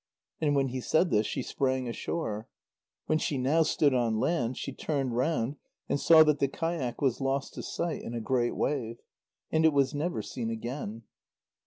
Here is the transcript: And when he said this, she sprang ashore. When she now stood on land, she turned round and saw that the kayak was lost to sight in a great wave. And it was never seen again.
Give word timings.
And 0.39 0.55
when 0.55 0.69
he 0.69 0.81
said 0.81 1.11
this, 1.11 1.27
she 1.27 1.43
sprang 1.43 1.87
ashore. 1.87 2.47
When 3.05 3.19
she 3.19 3.37
now 3.37 3.61
stood 3.61 3.93
on 3.93 4.19
land, 4.19 4.57
she 4.57 4.73
turned 4.73 5.15
round 5.15 5.57
and 5.87 5.99
saw 5.99 6.23
that 6.23 6.39
the 6.39 6.47
kayak 6.47 7.03
was 7.03 7.21
lost 7.21 7.53
to 7.53 7.61
sight 7.61 8.01
in 8.01 8.15
a 8.15 8.19
great 8.19 8.55
wave. 8.55 8.97
And 9.51 9.63
it 9.63 9.73
was 9.73 9.93
never 9.93 10.23
seen 10.23 10.49
again. 10.49 11.03